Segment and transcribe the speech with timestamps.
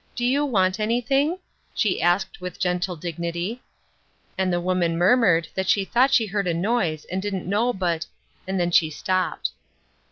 [0.14, 1.40] "Do you want anything?"
[1.74, 3.62] she asked with gentle dignity;
[4.38, 8.06] and the woman murmured that she thought she heard a noise and didn't know but—
[8.46, 9.50] and then she stopped.